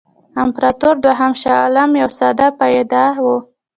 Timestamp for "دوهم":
1.05-1.31